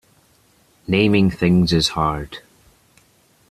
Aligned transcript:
Naming 0.87 1.29
things 1.29 1.71
is 1.71 1.89
hard. 1.89 2.39